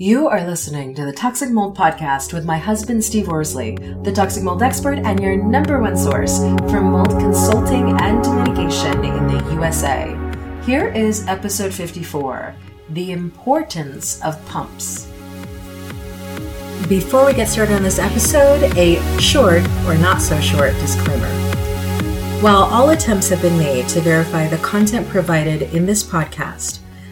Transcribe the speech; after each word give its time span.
You 0.00 0.28
are 0.28 0.46
listening 0.46 0.94
to 0.94 1.04
the 1.04 1.12
Toxic 1.12 1.50
Mold 1.50 1.76
Podcast 1.76 2.32
with 2.32 2.44
my 2.44 2.56
husband, 2.56 3.02
Steve 3.02 3.26
Worsley, 3.26 3.74
the 4.04 4.12
toxic 4.12 4.44
mold 4.44 4.62
expert 4.62 4.98
and 4.98 5.18
your 5.18 5.36
number 5.36 5.80
one 5.80 5.96
source 5.96 6.38
for 6.70 6.80
mold 6.80 7.10
consulting 7.18 8.00
and 8.00 8.20
mitigation 8.36 9.04
in 9.04 9.26
the 9.26 9.54
USA. 9.54 10.16
Here 10.64 10.86
is 10.86 11.26
episode 11.26 11.74
54 11.74 12.54
The 12.90 13.10
Importance 13.10 14.22
of 14.22 14.40
Pumps. 14.46 15.08
Before 16.88 17.26
we 17.26 17.32
get 17.32 17.48
started 17.48 17.74
on 17.74 17.82
this 17.82 17.98
episode, 17.98 18.62
a 18.76 19.02
short 19.18 19.66
or 19.84 19.98
not 19.98 20.22
so 20.22 20.40
short 20.40 20.74
disclaimer. 20.74 21.26
While 22.40 22.62
all 22.62 22.90
attempts 22.90 23.30
have 23.30 23.42
been 23.42 23.58
made 23.58 23.88
to 23.88 24.00
verify 24.00 24.46
the 24.46 24.58
content 24.58 25.08
provided 25.08 25.62
in 25.74 25.86
this 25.86 26.04
podcast, 26.04 26.82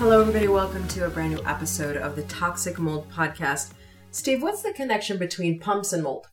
Hello, 0.00 0.22
everybody. 0.22 0.48
Welcome 0.48 0.88
to 0.88 1.04
a 1.04 1.10
brand 1.10 1.34
new 1.34 1.44
episode 1.44 1.98
of 1.98 2.16
the 2.16 2.22
Toxic 2.22 2.78
Mold 2.78 3.10
Podcast. 3.10 3.72
Steve, 4.10 4.42
what's 4.42 4.62
the 4.62 4.72
connection 4.72 5.18
between 5.18 5.60
pumps 5.60 5.92
and 5.92 6.02
mold? 6.02 6.26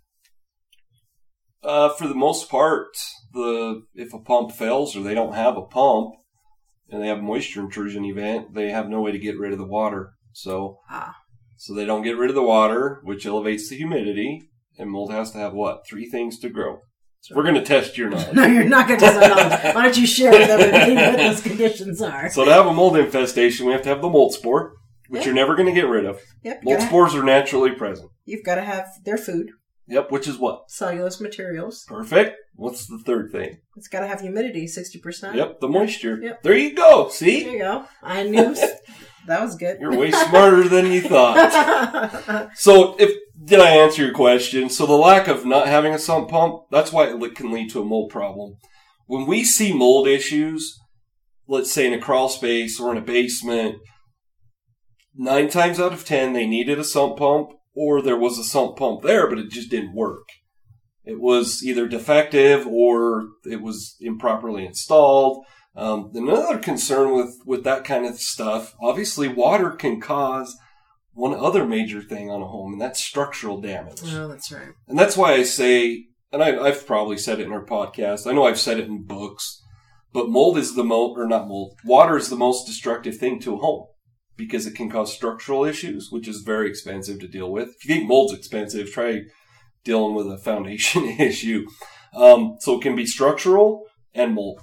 Uh, 1.61 1.89
for 1.89 2.07
the 2.07 2.15
most 2.15 2.49
part, 2.49 2.95
the 3.33 3.83
if 3.93 4.13
a 4.13 4.19
pump 4.19 4.53
fails 4.53 4.95
or 4.95 5.03
they 5.03 5.13
don't 5.13 5.33
have 5.33 5.57
a 5.57 5.63
pump 5.63 6.13
and 6.89 7.03
they 7.03 7.07
have 7.07 7.17
a 7.17 7.21
moisture 7.21 7.59
intrusion 7.59 8.05
event, 8.05 8.53
they 8.53 8.69
have 8.69 8.87
no 8.87 9.01
way 9.01 9.11
to 9.11 9.19
get 9.19 9.37
rid 9.37 9.51
of 9.51 9.59
the 9.59 9.67
water. 9.67 10.13
So, 10.31 10.79
Ah, 10.89 11.17
so 11.57 11.73
they 11.73 11.83
don't 11.83 12.03
get 12.03 12.17
rid 12.17 12.29
of 12.29 12.35
the 12.35 12.43
water, 12.43 13.01
which 13.03 13.25
elevates 13.25 13.67
the 13.67 13.75
humidity, 13.75 14.49
and 14.77 14.89
mold 14.89 15.11
has 15.11 15.31
to 15.31 15.39
have 15.39 15.51
what 15.51 15.85
three 15.85 16.09
things 16.09 16.39
to 16.39 16.47
grow. 16.47 16.79
We're 17.33 17.43
going 17.43 17.55
to 17.55 17.63
test 17.63 17.97
your 17.97 18.09
knowledge. 18.09 18.33
no, 18.33 18.45
you're 18.45 18.63
not 18.63 18.87
going 18.87 18.99
to 18.99 19.05
test 19.05 19.19
that 19.19 19.29
knowledge. 19.35 19.75
Why 19.75 19.83
don't 19.83 19.97
you 19.97 20.07
share 20.07 20.31
with 20.31 20.49
everybody 20.49 20.95
what 20.95 21.17
those 21.17 21.41
conditions 21.41 22.01
are? 22.01 22.29
So 22.29 22.45
to 22.45 22.51
have 22.53 22.67
a 22.67 22.73
mold 22.73 22.95
infestation, 22.97 23.65
we 23.65 23.73
have 23.73 23.81
to 23.81 23.89
have 23.89 24.01
the 24.01 24.09
mold 24.09 24.33
spore, 24.33 24.73
which 25.09 25.21
Yeah. 25.21 25.25
you're 25.27 25.35
never 25.35 25.55
going 25.55 25.67
to 25.67 25.73
get 25.73 25.87
rid 25.87 26.05
of. 26.05 26.21
Yep, 26.43 26.63
Mold 26.63 26.81
spores 26.81 27.15
are 27.15 27.23
naturally 27.23 27.71
present. 27.71 28.09
you've 28.25 28.45
got 28.45 28.55
to 28.55 28.61
have 28.63 28.85
their 29.03 29.17
food, 29.17 29.49
Yep, 29.89 30.11
which 30.11 30.27
is 30.27 30.37
what? 30.37 30.69
cellulose 30.69 31.19
materials. 31.19 31.83
Perfect. 31.87 32.37
What's 32.55 32.87
the 32.87 32.97
third 32.99 33.31
thing? 33.31 33.57
It's 33.75 33.87
got 33.87 33.99
to 34.01 34.07
have 34.07 34.21
humidity, 34.21 34.65
60%. 34.65 35.35
Yep, 35.35 35.59
the 35.59 35.67
moisture. 35.67 36.19
Yep. 36.21 36.43
There 36.43 36.57
you 36.57 36.73
go. 36.75 37.09
See? 37.09 37.43
There 37.43 37.51
See? 37.51 37.57
you 37.57 37.59
go. 37.59 37.85
I 38.01 38.23
knew 38.23 38.55
that 39.27 39.41
was 39.41 39.55
good. 39.55 39.79
You're 39.81 39.95
way 39.97 40.11
smarter 40.11 40.67
than 40.67 40.91
you 40.91 41.01
thought. 41.01 42.51
So, 42.55 42.95
if 42.97 43.11
did 43.47 43.59
I 43.59 43.69
answer 43.69 44.03
your 44.03 44.13
question? 44.13 44.69
So, 44.69 44.85
the 44.85 44.93
lack 44.93 45.27
of 45.27 45.45
not 45.45 45.67
having 45.67 45.93
a 45.93 45.99
sump 45.99 46.29
pump, 46.29 46.63
that's 46.69 46.91
why 46.91 47.07
it 47.07 47.35
can 47.35 47.51
lead 47.51 47.69
to 47.71 47.81
a 47.81 47.85
mold 47.85 48.11
problem. 48.11 48.57
When 49.05 49.25
we 49.25 49.45
see 49.45 49.73
mold 49.73 50.07
issues, 50.07 50.77
let's 51.47 51.71
say 51.71 51.87
in 51.87 51.93
a 51.93 51.99
crawl 51.99 52.27
space 52.27 52.79
or 52.79 52.91
in 52.91 52.97
a 52.97 53.01
basement, 53.01 53.77
nine 55.15 55.49
times 55.49 55.79
out 55.79 55.93
of 55.93 56.03
ten 56.03 56.33
they 56.33 56.45
needed 56.45 56.77
a 56.77 56.83
sump 56.83 57.17
pump 57.17 57.51
or 57.73 58.01
there 58.01 58.17
was 58.17 58.37
a 58.37 58.43
sump 58.43 58.75
pump 58.75 59.01
there, 59.01 59.29
but 59.29 59.39
it 59.39 59.49
just 59.49 59.71
didn't 59.71 59.95
work. 59.95 60.27
It 61.05 61.21
was 61.21 61.63
either 61.63 61.87
defective 61.87 62.67
or 62.67 63.29
it 63.45 63.61
was 63.61 63.95
improperly 64.01 64.65
installed. 64.65 65.45
Um, 65.73 66.11
another 66.13 66.57
concern 66.57 67.15
with, 67.15 67.37
with 67.45 67.63
that 67.63 67.85
kind 67.85 68.05
of 68.05 68.19
stuff, 68.19 68.75
obviously 68.81 69.29
water 69.29 69.69
can 69.69 70.01
cause 70.01 70.57
one 71.17 71.33
other 71.33 71.65
major 71.65 72.01
thing 72.01 72.29
on 72.29 72.43
a 72.43 72.47
home, 72.47 72.73
and 72.73 72.81
that's 72.81 73.03
structural 73.03 73.59
damage. 73.59 74.01
oh, 74.05 74.27
that's 74.27 74.51
right. 74.51 74.69
And 74.87 74.97
that's 74.99 75.17
why 75.17 75.33
I 75.33 75.43
say, 75.43 76.05
and 76.31 76.43
I, 76.43 76.57
I've 76.57 76.85
probably 76.85 77.17
said 77.17 77.39
it 77.39 77.47
in 77.47 77.51
our 77.51 77.65
podcast. 77.65 78.27
I 78.27 78.33
know 78.33 78.45
I've 78.45 78.59
said 78.59 78.79
it 78.79 78.85
in 78.87 79.03
books, 79.03 79.59
but 80.13 80.29
mold 80.29 80.59
is 80.59 80.75
the 80.75 80.83
most, 80.83 81.17
or 81.17 81.27
not 81.27 81.47
mold, 81.47 81.73
water 81.83 82.17
is 82.17 82.29
the 82.29 82.35
most 82.35 82.67
destructive 82.67 83.17
thing 83.17 83.39
to 83.41 83.55
a 83.55 83.57
home 83.57 83.87
because 84.35 84.67
it 84.67 84.75
can 84.75 84.91
cause 84.91 85.11
structural 85.11 85.65
issues, 85.65 86.09
which 86.11 86.27
is 86.27 86.43
very 86.45 86.69
expensive 86.69 87.19
to 87.19 87.27
deal 87.27 87.51
with. 87.51 87.69
If 87.69 87.85
you 87.89 87.95
think 87.95 88.07
mold's 88.07 88.33
expensive, 88.37 88.91
try 88.91 89.21
dealing 89.83 90.13
with 90.13 90.27
a 90.31 90.37
foundation 90.37 91.05
issue. 91.19 91.65
Um, 92.13 92.57
so 92.59 92.75
it 92.77 92.83
can 92.83 92.95
be 92.95 93.07
structural 93.07 93.85
and 94.13 94.35
mold. 94.35 94.61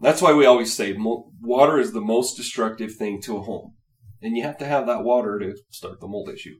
That's 0.00 0.22
why 0.22 0.32
we 0.32 0.46
always 0.46 0.72
say 0.72 0.94
mo- 0.94 1.30
water 1.42 1.78
is 1.78 1.92
the 1.92 2.00
most 2.00 2.36
destructive 2.38 2.94
thing 2.96 3.20
to 3.24 3.36
a 3.36 3.42
home. 3.42 3.74
And 4.22 4.36
you 4.36 4.42
have 4.42 4.58
to 4.58 4.66
have 4.66 4.86
that 4.86 5.02
water 5.02 5.38
to 5.38 5.56
start 5.70 6.00
the 6.00 6.08
mold 6.08 6.28
issue. 6.28 6.56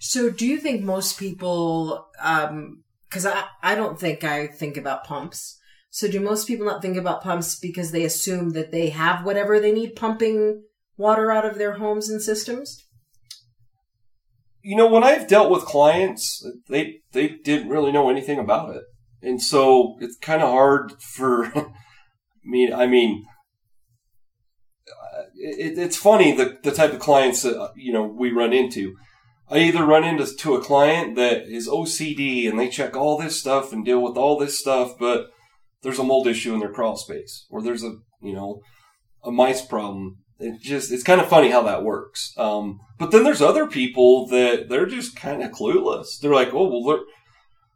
So, 0.00 0.30
do 0.30 0.46
you 0.46 0.58
think 0.58 0.82
most 0.82 1.18
people, 1.18 2.08
because 2.12 3.26
I, 3.26 3.44
I 3.62 3.74
don't 3.74 3.98
think 3.98 4.24
I 4.24 4.46
think 4.46 4.76
about 4.76 5.04
pumps. 5.04 5.58
So, 5.90 6.08
do 6.08 6.20
most 6.20 6.46
people 6.46 6.66
not 6.66 6.82
think 6.82 6.96
about 6.96 7.22
pumps 7.22 7.58
because 7.58 7.90
they 7.90 8.04
assume 8.04 8.50
that 8.50 8.70
they 8.70 8.90
have 8.90 9.24
whatever 9.24 9.58
they 9.58 9.72
need 9.72 9.96
pumping 9.96 10.62
water 10.96 11.30
out 11.30 11.44
of 11.44 11.58
their 11.58 11.74
homes 11.74 12.08
and 12.08 12.22
systems? 12.22 12.84
you 14.68 14.76
know, 14.76 14.86
when 14.86 15.02
I've 15.02 15.28
dealt 15.28 15.50
with 15.50 15.64
clients, 15.64 16.46
they 16.68 17.00
they 17.12 17.28
didn't 17.28 17.70
really 17.70 17.90
know 17.90 18.10
anything 18.10 18.38
about 18.38 18.76
it, 18.76 18.82
and 19.22 19.40
so 19.40 19.96
it's 20.00 20.18
kind 20.18 20.42
of 20.42 20.50
hard 20.50 20.92
for 21.00 21.72
me. 22.44 22.70
I 22.70 22.86
mean, 22.86 23.24
uh, 23.24 23.37
it, 25.38 25.78
it's 25.78 25.96
funny 25.96 26.36
the 26.36 26.58
the 26.62 26.72
type 26.72 26.92
of 26.92 26.98
clients 27.00 27.42
that 27.42 27.72
you 27.76 27.92
know 27.92 28.02
we 28.04 28.30
run 28.30 28.52
into. 28.52 28.96
I 29.50 29.60
either 29.60 29.84
run 29.84 30.04
into 30.04 30.26
to 30.26 30.54
a 30.56 30.62
client 30.62 31.16
that 31.16 31.44
is 31.46 31.68
OCD 31.68 32.48
and 32.48 32.58
they 32.58 32.68
check 32.68 32.94
all 32.94 33.16
this 33.16 33.40
stuff 33.40 33.72
and 33.72 33.82
deal 33.84 34.02
with 34.02 34.18
all 34.18 34.38
this 34.38 34.58
stuff, 34.58 34.98
but 34.98 35.28
there's 35.82 35.98
a 35.98 36.04
mold 36.04 36.26
issue 36.26 36.52
in 36.52 36.60
their 36.60 36.72
crawl 36.72 36.96
space, 36.96 37.46
or 37.48 37.62
there's 37.62 37.82
a 37.82 37.96
you 38.20 38.34
know 38.34 38.60
a 39.24 39.30
mice 39.30 39.64
problem 39.64 40.18
it 40.38 40.60
just 40.60 40.92
it's 40.92 41.02
kind 41.02 41.20
of 41.20 41.28
funny 41.28 41.50
how 41.50 41.62
that 41.62 41.82
works. 41.82 42.32
Um, 42.36 42.80
but 42.98 43.10
then 43.10 43.24
there's 43.24 43.42
other 43.42 43.66
people 43.66 44.26
that 44.28 44.68
they're 44.68 44.86
just 44.86 45.16
kind 45.16 45.42
of 45.42 45.50
clueless. 45.50 46.18
They're 46.20 46.32
like, 46.34 46.52
oh 46.52 46.68
well, 46.68 46.84
look, 46.84 47.06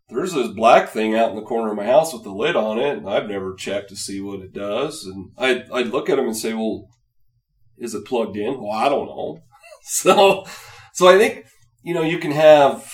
there's 0.08 0.32
this 0.32 0.48
black 0.48 0.88
thing 0.88 1.16
out 1.16 1.30
in 1.30 1.36
the 1.36 1.42
corner 1.42 1.70
of 1.70 1.76
my 1.76 1.86
house 1.86 2.12
with 2.12 2.22
the 2.22 2.30
lid 2.30 2.56
on 2.56 2.78
it, 2.78 2.98
and 2.98 3.08
I've 3.08 3.28
never 3.28 3.54
checked 3.54 3.88
to 3.90 3.96
see 3.96 4.20
what 4.20 4.40
it 4.40 4.52
does. 4.52 5.04
And 5.04 5.30
I 5.36 5.64
I'd 5.72 5.88
look 5.88 6.08
at 6.08 6.16
them 6.16 6.26
and 6.26 6.36
say, 6.36 6.54
well, 6.54 6.88
is 7.82 7.94
it 7.94 8.06
plugged 8.06 8.36
in? 8.36 8.60
Well, 8.60 8.72
I 8.72 8.88
don't 8.88 9.06
know. 9.06 9.40
so 9.82 10.46
so 10.92 11.08
I 11.08 11.18
think 11.18 11.44
you 11.82 11.94
know 11.94 12.02
you 12.02 12.18
can 12.18 12.32
have 12.32 12.90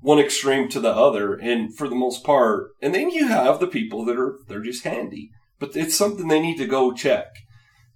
one 0.00 0.18
extreme 0.18 0.68
to 0.68 0.80
the 0.80 0.92
other, 0.92 1.34
and 1.34 1.76
for 1.76 1.88
the 1.88 1.94
most 1.94 2.24
part, 2.24 2.70
and 2.80 2.94
then 2.94 3.10
you 3.10 3.28
have 3.28 3.60
the 3.60 3.66
people 3.66 4.04
that 4.04 4.18
are 4.18 4.38
they're 4.48 4.62
just 4.62 4.84
handy, 4.84 5.30
but 5.58 5.76
it's 5.76 5.96
something 5.96 6.28
they 6.28 6.40
need 6.40 6.58
to 6.58 6.66
go 6.66 6.92
check. 6.92 7.26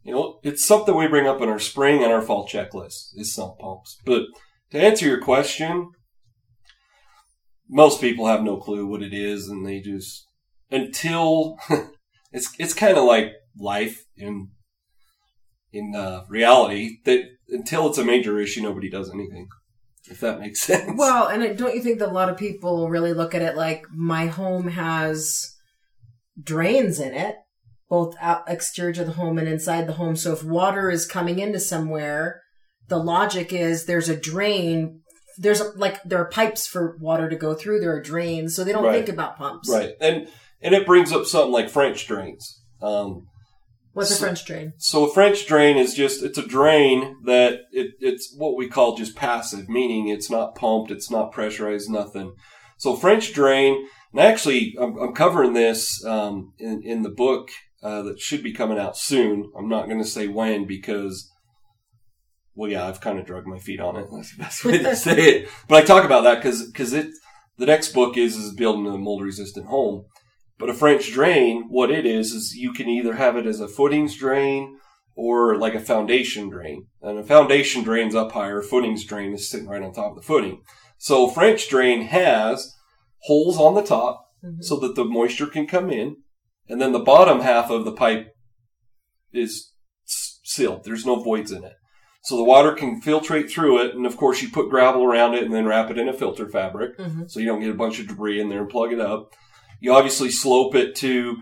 You 0.03 0.13
know, 0.13 0.41
it's 0.43 0.65
something 0.65 0.97
we 0.97 1.07
bring 1.07 1.29
up 1.29 1.41
in 1.41 1.49
our 1.49 1.61
spring 1.61 2.03
and 2.03 2.13
our 2.13 2.23
fall 2.23 2.47
checklist 2.47 3.11
is 3.15 3.33
sump 3.33 3.59
pumps. 3.59 3.99
But 4.05 4.25
to 4.73 4.81
answer 4.81 5.07
your 5.07 5.21
question, 5.21 5.93
most 7.69 8.01
people 8.01 8.27
have 8.27 8.43
no 8.43 8.57
clue 8.57 8.87
what 8.87 9.03
it 9.03 9.15
is 9.15 9.49
and 9.49 9.65
they 9.65 9.81
just 9.81 10.27
until 10.73 11.57
it's 12.33 12.53
it's 12.59 12.75
kind 12.75 12.99
of 12.99 13.05
like 13.05 13.33
life 13.57 14.05
in 14.17 14.51
in 15.73 15.95
uh, 15.95 16.25
reality 16.29 16.99
that 17.05 17.25
until 17.49 17.89
it's 17.89 17.99
a 17.99 18.05
major 18.05 18.39
issue 18.39 18.63
nobody 18.63 18.91
does 18.91 19.11
anything 19.13 19.47
if 20.11 20.21
that 20.21 20.41
makes 20.41 20.61
sense. 20.71 20.93
Well 20.97 21.29
and 21.29 21.57
don't 21.57 21.75
you 21.75 21.83
think 21.83 21.99
that 22.01 22.09
a 22.09 22.13
lot 22.13 22.29
of 22.29 22.37
people 22.37 22.89
really 22.89 23.13
look 23.13 23.35
at 23.35 23.43
it 23.43 23.57
like 23.57 23.87
my 23.93 24.27
home 24.27 24.69
has 24.69 25.55
drains 26.43 26.99
in 26.99 27.15
it 27.15 27.37
both 27.89 28.15
out 28.21 28.43
exterior 28.49 28.93
to 28.95 29.05
the 29.05 29.13
home 29.13 29.39
and 29.39 29.47
inside 29.47 29.87
the 29.87 29.93
home. 29.95 30.17
So 30.17 30.33
if 30.33 30.43
water 30.43 30.91
is 30.91 31.07
coming 31.07 31.39
into 31.39 31.61
somewhere 31.61 32.41
the 32.89 32.99
logic 32.99 33.53
is 33.53 33.85
there's 33.87 34.09
a 34.09 34.17
drain 34.17 35.01
there's 35.39 35.61
a, 35.61 35.71
like 35.77 36.03
there 36.03 36.19
are 36.19 36.29
pipes 36.29 36.67
for 36.67 36.97
water 37.01 37.29
to 37.29 37.37
go 37.37 37.55
through 37.55 37.81
there 37.81 37.95
are 37.95 38.03
drains 38.03 38.55
so 38.55 38.65
they 38.65 38.73
don't 38.73 38.85
Right. 38.85 39.05
think 39.05 39.09
about 39.09 39.37
pumps. 39.39 39.69
Right. 39.71 39.93
And 40.01 40.29
and 40.61 40.75
it 40.75 40.87
brings 40.87 41.13
up 41.13 41.27
something 41.27 41.53
like 41.53 41.71
french 41.71 42.07
drains. 42.07 42.61
Um, 42.81 43.27
what's 43.93 44.11
a 44.11 44.15
So- 44.15 44.25
french 44.25 44.45
drain 44.45 44.73
So 44.79 45.05
a 45.05 45.13
French 45.13 45.47
drain 45.47 45.77
is 45.77 45.95
just 45.95 46.23
it's 46.23 46.39
a 46.39 46.47
drain 46.47 47.17
that 47.25 47.61
it, 47.73 47.93
it's 48.01 48.35
what 48.37 48.57
we 48.57 48.69
call 48.69 48.97
just 48.97 49.17
passive, 49.17 49.69
meaning 49.69 50.09
it's 50.09 50.31
not 50.31 50.55
pumped, 50.55 50.91
it's 50.91 51.11
not 51.11 51.33
pressurized, 51.33 51.91
nothing. 51.91 52.35
So 52.79 52.97
French 52.97 53.33
drain, 53.33 53.87
and 54.13 54.21
actually 54.21 54.75
I'm, 54.81 54.97
I'm 54.99 55.15
covering 55.15 55.53
this 55.53 56.05
um, 56.05 56.53
in, 56.59 56.83
in 56.85 57.03
the 57.03 57.11
book 57.11 57.51
uh, 57.83 58.03
that 58.03 58.21
should 58.21 58.43
be 58.43 58.53
coming 58.53 58.79
out 58.79 58.97
soon. 58.97 59.51
I'm 59.57 59.69
not 59.69 59.87
going 59.87 59.99
to 60.03 60.09
say 60.09 60.29
when 60.29 60.67
because, 60.67 61.29
well, 62.55 62.71
yeah, 62.71 62.87
I've 62.87 63.01
kind 63.01 63.19
of 63.19 63.27
drug 63.27 63.47
my 63.47 63.59
feet 63.59 63.81
on 63.81 63.97
it. 63.97 64.07
That's 64.13 64.35
the 64.37 64.43
best 64.43 64.65
way 64.65 64.79
to 64.79 64.97
say 65.09 65.17
it. 65.17 65.49
But 65.69 65.83
I 65.83 65.87
talk 65.87 66.05
about 66.05 66.25
that 66.25 66.37
because 66.37 66.67
because 66.71 66.93
it 66.93 67.09
the 67.59 67.67
next 67.67 67.93
book 67.93 68.17
is 68.17 68.37
is 68.37 68.55
building 68.55 68.87
a 68.87 68.97
mold 68.99 69.23
resistant 69.23 69.67
home. 69.67 70.05
But 70.63 70.71
a 70.71 70.75
French 70.75 71.11
drain, 71.11 71.65
what 71.71 71.91
it 71.91 72.07
is, 72.07 72.31
is 72.31 72.55
you 72.55 72.73
can 72.73 72.89
either 72.89 73.15
have 73.15 73.37
it 73.37 73.47
as 73.47 73.59
a 73.59 73.67
footings 73.67 74.15
drain 74.17 74.79
or 75.17 75.59
like 75.59 75.75
a 75.75 75.81
foundation 75.81 76.49
drain. 76.51 76.87
And 77.01 77.19
a 77.19 77.25
foundation 77.25 77.83
drain's 77.83 78.15
up 78.15 78.31
higher, 78.31 78.63
footings 78.63 79.05
drain 79.05 79.33
is 79.33 79.51
sitting 79.51 79.67
right 79.67 79.83
on 79.83 79.93
top 79.93 80.11
of 80.13 80.15
the 80.19 80.23
footing. 80.23 80.63
So 80.99 81.27
French 81.27 81.69
drain 81.69 82.03
has 82.03 82.73
holes 83.23 83.59
on 83.59 83.75
the 83.75 83.83
top 83.83 84.25
Mhm. 84.45 84.63
so 84.63 84.77
that 84.77 84.95
the 84.95 85.05
moisture 85.05 85.49
can 85.49 85.67
come 85.67 85.91
in, 85.91 86.19
and 86.69 86.81
then 86.81 86.93
the 86.93 87.01
bottom 87.01 87.41
half 87.41 87.69
of 87.69 87.85
the 87.85 87.91
pipe 87.91 88.29
is 89.33 89.75
sealed. 90.05 90.85
There's 90.85 91.05
no 91.05 91.17
voids 91.17 91.51
in 91.51 91.65
it. 91.65 91.75
So 92.23 92.37
the 92.37 92.45
water 92.45 92.71
can 92.71 93.01
filtrate 93.03 93.51
through 93.51 93.81
it, 93.85 93.97
and 93.97 94.07
of 94.07 94.17
course 94.17 94.41
you 94.43 94.49
put 94.49 94.71
gravel 94.71 95.03
around 95.03 95.35
it 95.35 95.43
and 95.43 95.53
then 95.53 95.67
wrap 95.67 95.91
it 95.91 95.99
in 95.99 96.09
a 96.09 96.13
filter 96.13 96.49
fabric 96.49 96.97
Mhm. 96.99 97.29
so 97.29 97.41
you 97.41 97.47
don't 97.47 97.59
get 97.61 97.71
a 97.71 97.75
bunch 97.75 97.99
of 97.99 98.07
debris 98.07 98.41
in 98.41 98.49
there 98.49 98.61
and 98.61 98.69
plug 98.71 98.93
it 98.93 99.01
up. 99.01 99.33
You 99.83 99.93
obviously 99.95 100.31
slope 100.31 100.77
it 100.77 100.95
to, 100.97 101.39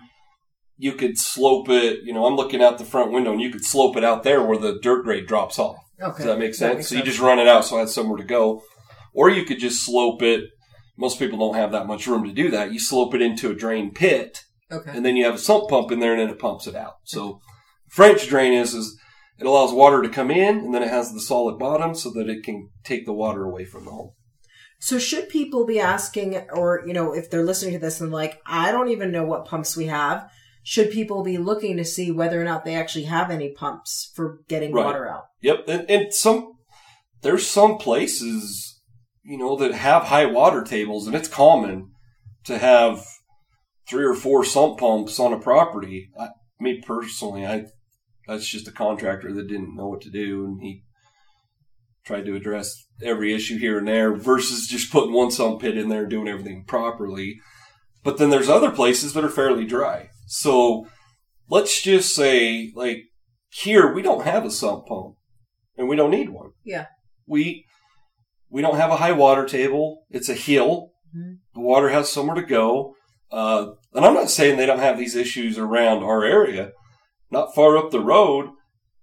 you 0.78 0.92
could 0.94 1.18
slope 1.18 1.68
it, 1.68 2.00
you 2.04 2.14
know, 2.14 2.24
I'm 2.24 2.36
looking 2.36 2.62
out 2.62 2.78
the 2.78 2.86
front 2.86 3.12
window 3.12 3.32
and 3.32 3.40
you 3.40 3.50
could 3.50 3.66
slope 3.66 3.98
it 3.98 4.02
out 4.02 4.22
there 4.22 4.42
where 4.42 4.56
the 4.56 4.78
dirt 4.80 5.04
grade 5.04 5.26
drops 5.26 5.58
off. 5.58 5.76
okay 6.02 6.16
Does 6.16 6.26
that 6.26 6.38
make 6.38 6.54
sense? 6.54 6.76
makes 6.76 6.88
so 6.88 6.94
you 6.96 7.02
just 7.02 7.20
run 7.20 7.38
it 7.38 7.46
out 7.46 7.66
so 7.66 7.76
it 7.76 7.80
has 7.80 7.94
somewhere 7.94 8.16
to 8.16 8.24
go. 8.24 8.62
Or 9.12 9.28
you 9.28 9.44
could 9.44 9.58
just 9.58 9.84
slope 9.84 10.22
it. 10.22 10.44
Most 10.96 11.18
people 11.18 11.38
don't 11.38 11.54
have 11.54 11.72
that 11.72 11.86
much 11.86 12.06
room 12.06 12.24
to 12.24 12.32
do 12.32 12.50
that. 12.50 12.72
You 12.72 12.80
slope 12.80 13.14
it 13.14 13.20
into 13.20 13.50
a 13.50 13.54
drain 13.54 13.92
pit 13.92 14.42
okay 14.72 14.90
and 14.94 15.04
then 15.04 15.16
you 15.16 15.26
have 15.26 15.34
a 15.34 15.38
sump 15.38 15.68
pump 15.68 15.92
in 15.92 16.00
there 16.00 16.12
and 16.12 16.22
then 16.22 16.30
it 16.30 16.38
pumps 16.38 16.66
it 16.66 16.74
out. 16.74 16.94
So 17.04 17.40
French 17.90 18.26
drain 18.26 18.54
is, 18.54 18.72
is 18.72 18.98
it 19.38 19.46
allows 19.46 19.74
water 19.74 20.00
to 20.00 20.08
come 20.08 20.30
in 20.30 20.60
and 20.60 20.74
then 20.74 20.82
it 20.82 20.88
has 20.88 21.12
the 21.12 21.20
solid 21.20 21.58
bottom 21.58 21.94
so 21.94 22.10
that 22.12 22.30
it 22.30 22.42
can 22.42 22.70
take 22.84 23.04
the 23.04 23.12
water 23.12 23.44
away 23.44 23.66
from 23.66 23.84
the 23.84 23.90
home. 23.90 24.12
So 24.82 24.98
should 24.98 25.28
people 25.28 25.66
be 25.66 25.78
asking, 25.78 26.36
or 26.52 26.82
you 26.86 26.94
know, 26.94 27.12
if 27.12 27.30
they're 27.30 27.44
listening 27.44 27.74
to 27.74 27.78
this 27.78 28.00
and 28.00 28.10
like, 28.10 28.40
I 28.46 28.72
don't 28.72 28.88
even 28.88 29.12
know 29.12 29.24
what 29.24 29.44
pumps 29.44 29.76
we 29.76 29.86
have. 29.86 30.28
Should 30.62 30.90
people 30.90 31.22
be 31.22 31.38
looking 31.38 31.76
to 31.76 31.84
see 31.84 32.10
whether 32.10 32.40
or 32.40 32.44
not 32.44 32.64
they 32.64 32.74
actually 32.74 33.04
have 33.04 33.30
any 33.30 33.50
pumps 33.50 34.10
for 34.14 34.40
getting 34.48 34.72
Right. 34.72 34.84
water 34.84 35.08
out? 35.08 35.24
Yep, 35.42 35.64
and, 35.68 35.90
and 35.90 36.14
some 36.14 36.54
there's 37.22 37.46
some 37.46 37.76
places 37.78 38.80
you 39.22 39.36
know 39.38 39.54
that 39.56 39.72
have 39.72 40.04
high 40.04 40.26
water 40.26 40.62
tables, 40.62 41.06
and 41.06 41.14
it's 41.14 41.28
common 41.28 41.90
to 42.44 42.58
have 42.58 43.04
three 43.88 44.04
or 44.04 44.14
four 44.14 44.44
sump 44.44 44.78
pumps 44.78 45.20
on 45.20 45.32
a 45.32 45.38
property. 45.38 46.10
I, 46.18 46.28
me 46.58 46.82
personally, 46.86 47.46
I 47.46 47.66
that's 48.26 48.48
just 48.48 48.68
a 48.68 48.72
contractor 48.72 49.32
that 49.34 49.48
didn't 49.48 49.76
know 49.76 49.88
what 49.88 50.00
to 50.02 50.10
do, 50.10 50.44
and 50.46 50.60
he 50.62 50.84
tried 52.04 52.26
to 52.26 52.34
address 52.34 52.86
every 53.02 53.34
issue 53.34 53.58
here 53.58 53.78
and 53.78 53.88
there 53.88 54.14
versus 54.14 54.66
just 54.66 54.90
putting 54.92 55.12
one 55.12 55.30
sump 55.30 55.60
pit 55.60 55.76
in 55.76 55.88
there 55.88 56.02
and 56.02 56.10
doing 56.10 56.28
everything 56.28 56.64
properly. 56.66 57.40
But 58.02 58.18
then 58.18 58.30
there's 58.30 58.48
other 58.48 58.70
places 58.70 59.12
that 59.12 59.24
are 59.24 59.28
fairly 59.30 59.66
dry. 59.66 60.08
So 60.26 60.86
let's 61.48 61.82
just 61.82 62.14
say, 62.14 62.72
like 62.74 63.04
here, 63.50 63.92
we 63.92 64.02
don't 64.02 64.24
have 64.24 64.44
a 64.44 64.50
sump 64.50 64.86
pump 64.86 65.16
and 65.76 65.88
we 65.88 65.96
don't 65.96 66.10
need 66.10 66.30
one. 66.30 66.50
Yeah. 66.64 66.86
We 67.26 67.66
we 68.48 68.62
don't 68.62 68.76
have 68.76 68.90
a 68.90 68.96
high 68.96 69.12
water 69.12 69.46
table. 69.46 70.06
It's 70.10 70.28
a 70.28 70.34
hill. 70.34 70.90
Mhm. 71.16 71.38
The 71.54 71.60
water 71.60 71.90
has 71.90 72.10
somewhere 72.10 72.36
to 72.36 72.42
go. 72.42 72.94
Uh, 73.30 73.72
and 73.94 74.04
I'm 74.04 74.14
not 74.14 74.30
saying 74.30 74.56
they 74.56 74.66
don't 74.66 74.80
have 74.80 74.98
these 74.98 75.14
issues 75.14 75.56
around 75.56 76.02
our 76.02 76.24
area. 76.24 76.72
Not 77.30 77.54
far 77.54 77.76
up 77.76 77.90
the 77.90 78.00
road, 78.00 78.50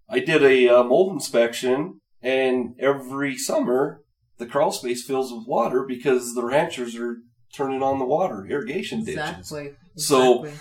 I 0.09 0.19
did 0.19 0.43
a 0.43 0.67
uh, 0.67 0.83
mold 0.83 1.13
inspection, 1.13 2.01
and 2.21 2.75
every 2.79 3.37
summer 3.37 4.01
the 4.37 4.45
crawl 4.45 4.71
space 4.71 5.03
fills 5.05 5.31
with 5.31 5.47
water 5.47 5.83
because 5.87 6.35
the 6.35 6.43
ranchers 6.45 6.95
are 6.95 7.17
turning 7.55 7.81
on 7.81 7.97
the 7.99 8.05
water 8.05 8.45
irrigation 8.45 9.03
ditches. 9.03 9.17
Exactly. 9.39 9.73
So- 9.95 10.43
Exactly. 10.43 10.59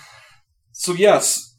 So 0.72 0.92
yes, 0.92 1.56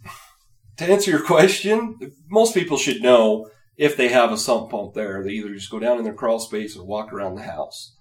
to 0.78 0.86
answer 0.86 1.10
your 1.10 1.24
question, 1.24 1.98
most 2.30 2.54
people 2.54 2.78
should 2.78 3.02
know 3.02 3.50
if 3.78 3.98
they 3.98 4.10
have 4.10 4.32
a 4.32 4.38
sump 4.38 4.70
pump 4.70 4.94
there. 4.94 5.24
They 5.24 5.32
either 5.32 5.54
just 5.56 5.72
go 5.72 5.80
down 5.80 5.98
in 5.98 6.04
their 6.04 6.14
crawl 6.14 6.40
space 6.40 6.78
or 6.78 6.86
walk 6.86 7.12
around 7.12 7.34
the 7.36 7.42
house. 7.44 7.96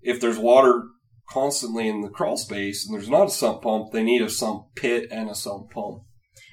If 0.00 0.20
there's 0.20 0.38
water 0.38 0.84
constantly 1.28 1.88
in 1.88 2.02
the 2.02 2.08
crawl 2.08 2.36
space 2.36 2.86
and 2.86 2.94
there's 2.96 3.08
not 3.08 3.26
a 3.26 3.30
sump 3.30 3.62
pump, 3.62 3.90
they 3.92 4.02
need 4.04 4.22
a 4.22 4.30
sump 4.30 4.66
pit 4.76 5.08
and 5.10 5.28
a 5.28 5.34
sump 5.34 5.70
pump. 5.70 6.02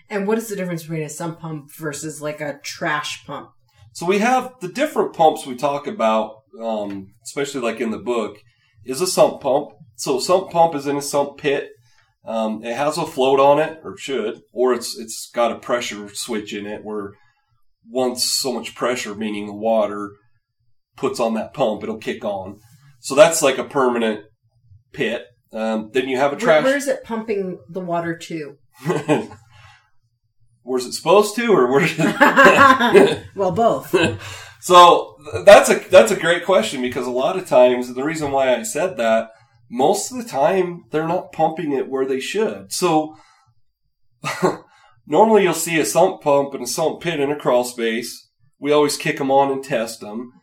And 0.10 0.28
what 0.28 0.38
is 0.40 0.48
the 0.50 0.56
difference 0.56 0.82
between 0.84 1.04
a 1.04 1.10
sump 1.10 1.40
pump 1.40 1.70
versus 1.78 2.22
like 2.22 2.42
a 2.42 2.60
trash 2.64 3.24
pump? 3.26 3.50
So 3.98 4.06
we 4.06 4.20
have 4.20 4.54
the 4.62 4.68
different 4.68 5.16
pumps 5.16 5.48
we 5.48 5.56
talk 5.56 5.88
about, 5.88 6.44
um, 6.62 7.16
especially 7.24 7.62
like 7.62 7.82
in 7.82 7.90
the 7.90 7.98
book, 7.98 8.38
is 8.86 9.02
a 9.02 9.08
sump 9.08 9.42
pump. 9.42 9.70
So 9.96 10.20
sump 10.20 10.52
pump 10.52 10.76
is 10.76 10.86
in 10.86 10.98
a 10.98 11.02
sump 11.02 11.40
pit. 11.40 11.70
Um, 12.24 12.64
it 12.64 12.76
has 12.76 13.00
a 13.00 13.08
float 13.08 13.40
on 13.40 13.58
it, 13.58 13.80
or 13.84 13.98
should, 13.98 14.42
or 14.54 14.76
it's 14.76 14.96
it's 14.96 15.32
got 15.34 15.52
a 15.52 15.58
pressure 15.58 16.14
switch 16.14 16.54
in 16.54 16.68
it 16.68 16.84
where 16.84 17.14
once 17.90 18.24
so 18.24 18.54
much 18.54 18.76
pressure, 18.76 19.16
meaning 19.16 19.48
the 19.48 19.56
water, 19.56 20.12
puts 20.96 21.20
on 21.20 21.34
that 21.34 21.56
pump, 21.56 21.82
it'll 21.82 21.98
kick 21.98 22.24
on. 22.24 22.60
So 23.00 23.16
that's 23.16 23.42
like 23.42 23.58
a 23.58 23.64
permanent 23.64 24.26
pit. 24.94 25.26
Um, 25.52 25.90
then 25.92 26.08
you 26.08 26.18
have 26.18 26.34
a 26.34 26.36
Where, 26.36 26.46
trash. 26.46 26.64
where 26.66 26.78
is 26.78 26.88
it 26.88 27.04
pumping 27.04 27.58
the 27.68 27.80
water 27.80 28.16
to? 28.16 28.58
Where's 30.68 30.86
it 30.86 30.92
supposed 30.92 31.34
to, 31.38 31.54
or 31.54 31.72
where? 31.72 33.24
well, 33.36 33.52
both. 33.52 33.96
So 34.60 35.16
that's 35.46 35.70
a 35.70 35.76
that's 35.90 36.12
a 36.12 36.20
great 36.20 36.44
question 36.44 36.82
because 36.82 37.06
a 37.06 37.12
lot 37.12 37.38
of 37.38 37.48
times 37.48 37.94
the 37.94 38.04
reason 38.04 38.32
why 38.32 38.54
I 38.54 38.64
said 38.64 38.98
that 38.98 39.30
most 39.70 40.12
of 40.12 40.18
the 40.18 40.26
time 40.26 40.84
they're 40.90 41.08
not 41.08 41.32
pumping 41.32 41.72
it 41.72 41.88
where 41.88 42.06
they 42.06 42.20
should. 42.20 42.74
So 42.74 43.16
normally 45.08 45.44
you'll 45.44 45.54
see 45.54 45.80
a 45.80 45.86
sump 45.86 46.22
pump 46.22 46.54
and 46.54 46.64
a 46.64 46.68
sump 46.68 47.02
pit 47.02 47.20
in 47.20 47.32
a 47.32 47.38
crawl 47.38 47.64
space. 47.64 48.30
We 48.60 48.74
always 48.74 48.98
kick 48.98 49.20
them 49.20 49.32
on 49.32 49.52
and 49.52 49.64
test 49.64 50.02
them, 50.02 50.34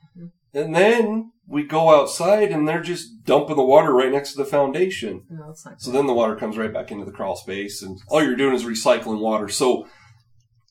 and 0.54 0.74
then 0.74 1.32
we 1.46 1.64
go 1.64 2.00
outside 2.00 2.50
and 2.50 2.66
they're 2.66 2.82
just 2.82 3.24
dumping 3.24 3.56
the 3.56 3.62
water 3.62 3.92
right 3.92 4.12
next 4.12 4.32
to 4.32 4.38
the 4.38 4.48
foundation. 4.48 5.24
No. 5.28 5.54
So 5.76 5.90
then 5.90 6.06
the 6.06 6.14
water 6.14 6.36
comes 6.36 6.56
right 6.56 6.72
back 6.72 6.90
into 6.90 7.04
the 7.04 7.12
crawl 7.12 7.36
space, 7.36 7.82
and 7.82 7.98
all 8.08 8.22
you're 8.22 8.36
doing 8.36 8.54
is 8.54 8.64
recycling 8.64 9.20
water. 9.20 9.48
So 9.48 9.86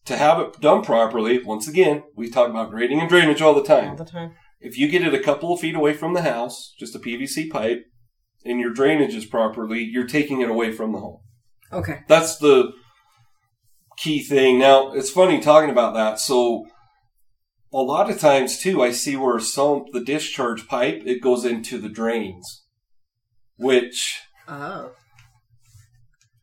to 0.05 0.17
have 0.17 0.39
it 0.39 0.59
done 0.59 0.83
properly, 0.83 1.41
once 1.43 1.67
again, 1.67 2.03
we 2.15 2.29
talk 2.29 2.49
about 2.49 2.69
grading 2.71 2.99
and 2.99 3.09
drainage 3.09 3.41
all 3.41 3.53
the 3.53 3.63
time. 3.63 3.89
all 3.89 3.95
the 3.95 4.05
time. 4.05 4.33
If 4.59 4.77
you 4.77 4.87
get 4.87 5.03
it 5.05 5.13
a 5.13 5.19
couple 5.19 5.53
of 5.53 5.59
feet 5.59 5.75
away 5.75 5.93
from 5.93 6.13
the 6.13 6.21
house, 6.21 6.73
just 6.79 6.95
a 6.95 6.99
PVC 6.99 7.49
pipe, 7.49 7.83
and 8.45 8.59
your 8.59 8.71
drainage 8.73 9.13
is 9.15 9.25
properly, 9.25 9.81
you're 9.83 10.07
taking 10.07 10.41
it 10.41 10.49
away 10.49 10.71
from 10.71 10.91
the 10.93 10.99
home. 10.99 11.19
Okay. 11.71 12.01
That's 12.07 12.37
the 12.37 12.71
key 13.97 14.21
thing. 14.23 14.59
Now, 14.59 14.91
it's 14.93 15.09
funny 15.09 15.39
talking 15.39 15.69
about 15.69 15.93
that. 15.95 16.19
So 16.19 16.65
a 17.71 17.77
lot 17.81 18.09
of 18.09 18.19
times 18.19 18.59
too, 18.59 18.81
I 18.83 18.91
see 18.91 19.15
where 19.15 19.39
some 19.39 19.85
the 19.91 20.01
discharge 20.03 20.67
pipe 20.67 21.03
it 21.05 21.21
goes 21.21 21.45
into 21.45 21.77
the 21.79 21.89
drains, 21.89 22.63
which 23.57 24.21
Oh. 24.47 24.91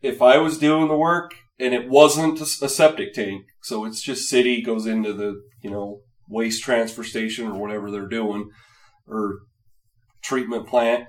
if 0.03 0.21
I 0.23 0.39
was 0.39 0.59
doing 0.59 0.89
the 0.89 0.97
work 0.97 1.35
and 1.61 1.75
it 1.75 1.89
wasn't 1.89 2.41
a 2.41 2.47
septic 2.47 3.13
tank, 3.13 3.45
so 3.63 3.85
it's 3.85 4.03
just 4.03 4.29
city 4.29 4.63
goes 4.63 4.87
into 4.87 5.13
the 5.13 5.41
you 5.63 5.71
know 5.71 6.01
waste 6.29 6.63
transfer 6.63 7.05
station 7.05 7.47
or 7.47 7.61
whatever 7.61 7.91
they're 7.91 8.09
doing 8.09 8.49
or 9.07 9.41
treatment 10.23 10.67
plant. 10.67 11.07